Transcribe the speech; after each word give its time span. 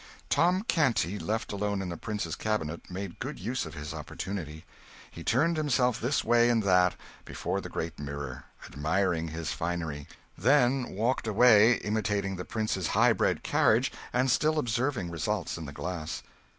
Tom 0.31 0.63
Canty, 0.63 1.19
left 1.19 1.51
alone 1.53 1.79
in 1.79 1.89
the 1.89 1.95
prince's 1.95 2.35
cabinet, 2.35 2.89
made 2.89 3.19
good 3.19 3.37
use 3.37 3.67
of 3.67 3.75
his 3.75 3.93
opportunity. 3.93 4.65
He 5.11 5.23
turned 5.23 5.57
himself 5.57 6.01
this 6.01 6.23
way 6.23 6.49
and 6.49 6.63
that 6.63 6.95
before 7.23 7.61
the 7.61 7.69
great 7.69 7.99
mirror, 7.99 8.45
admiring 8.65 9.27
his 9.27 9.51
finery; 9.51 10.07
then 10.35 10.89
walked 10.89 11.27
away, 11.27 11.73
imitating 11.73 12.35
the 12.35 12.45
prince's 12.45 12.87
high 12.97 13.13
bred 13.13 13.43
carriage, 13.43 13.91
and 14.11 14.31
still 14.31 14.57
observing 14.57 15.11
results 15.11 15.55
in 15.55 15.65
the 15.67 15.71
glass. 15.71 16.23